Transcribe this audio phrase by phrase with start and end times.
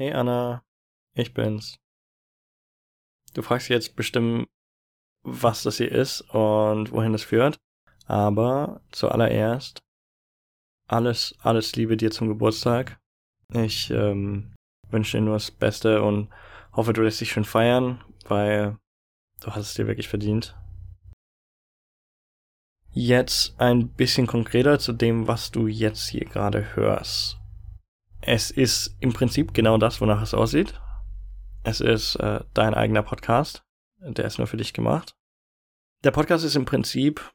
[0.00, 0.62] Hey Anna,
[1.14, 1.80] ich bin's.
[3.34, 4.46] Du fragst jetzt bestimmt,
[5.24, 7.58] was das hier ist und wohin es führt.
[8.06, 9.80] Aber zuallererst
[10.86, 13.00] alles, alles Liebe dir zum Geburtstag.
[13.52, 14.54] Ich ähm,
[14.88, 16.30] wünsche dir nur das Beste und
[16.74, 18.78] hoffe, du lässt dich schön feiern, weil
[19.40, 20.56] du hast es dir wirklich verdient.
[22.92, 27.37] Jetzt ein bisschen konkreter zu dem, was du jetzt hier gerade hörst.
[28.20, 30.80] Es ist im Prinzip genau das, wonach es aussieht.
[31.62, 33.62] Es ist äh, dein eigener Podcast.
[34.00, 35.14] Der ist nur für dich gemacht.
[36.04, 37.32] Der Podcast ist im Prinzip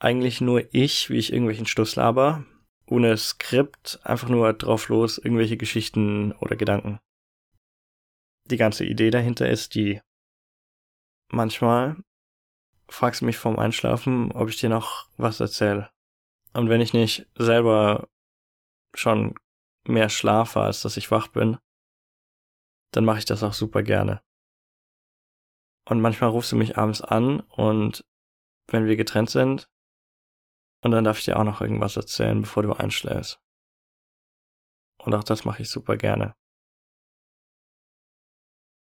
[0.00, 2.44] eigentlich nur ich, wie ich irgendwelchen Stuss laber,
[2.86, 6.98] ohne Skript, einfach nur drauf los, irgendwelche Geschichten oder Gedanken.
[8.50, 10.00] Die ganze Idee dahinter ist die,
[11.28, 11.96] manchmal
[12.88, 15.90] fragst du mich vorm Einschlafen, ob ich dir noch was erzähle.
[16.52, 18.08] Und wenn ich nicht selber
[18.94, 19.34] schon
[19.88, 21.58] mehr schlafe, als dass ich wach bin,
[22.92, 24.22] dann mache ich das auch super gerne.
[25.86, 28.04] Und manchmal rufst du mich abends an und
[28.68, 29.68] wenn wir getrennt sind,
[30.82, 33.40] und dann darf ich dir auch noch irgendwas erzählen, bevor du einschläfst.
[34.98, 36.36] Und auch das mache ich super gerne.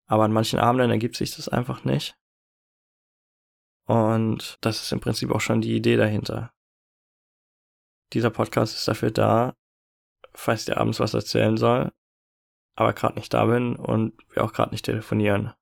[0.08, 2.17] Aber an manchen Abenden ergibt sich das einfach nicht.
[3.88, 6.53] Und das ist im Prinzip auch schon die Idee dahinter.
[8.11, 9.55] Dieser Podcast ist dafür da,
[10.34, 11.92] falls dir abends was erzählen soll,
[12.76, 15.53] aber gerade nicht da bin und wir auch gerade nicht telefonieren.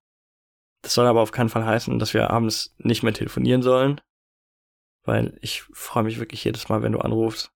[0.82, 4.00] Das soll aber auf keinen Fall heißen, dass wir abends nicht mehr telefonieren sollen,
[5.04, 7.52] weil ich freue mich wirklich jedes Mal, wenn du anrufst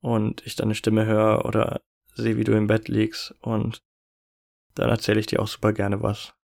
[0.00, 1.80] und ich deine Stimme höre oder
[2.14, 3.82] sehe, wie du im Bett liegst und
[4.74, 6.34] dann erzähle ich dir auch super gerne was.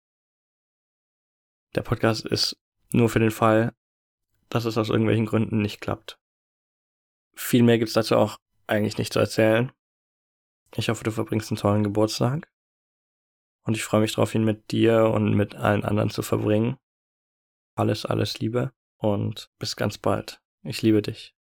[1.75, 2.57] Der Podcast ist
[2.91, 3.75] nur für den Fall,
[4.49, 6.19] dass es aus irgendwelchen Gründen nicht klappt.
[7.35, 9.73] Viel mehr gibt's dazu auch eigentlich nicht zu erzählen.
[10.75, 12.51] Ich hoffe, du verbringst einen tollen Geburtstag.
[13.65, 16.77] Und ich freue mich drauf, ihn mit dir und mit allen anderen zu verbringen.
[17.75, 20.43] Alles, alles Liebe und bis ganz bald.
[20.63, 21.35] Ich liebe dich.